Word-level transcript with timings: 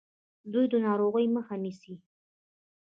دوی 0.51 0.65
د 0.71 0.73
ناروغیو 0.85 1.33
مخه 1.35 1.55
نیسي. 1.63 1.95